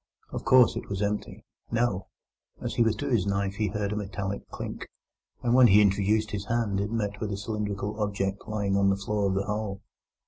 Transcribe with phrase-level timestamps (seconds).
[0.31, 1.45] Of course it was empty.
[1.69, 2.07] No!
[2.59, 4.87] As he withdrew the knife he heard a metallic clink,
[5.43, 8.97] and when he introduced his hand it met with a cylindrical object lying on the
[8.97, 9.83] floor of the hole.